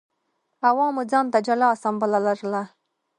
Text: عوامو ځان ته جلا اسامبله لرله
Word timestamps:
عوامو 0.67 1.01
ځان 1.11 1.25
ته 1.33 1.39
جلا 1.47 1.67
اسامبله 1.75 2.19
لرله 2.25 2.63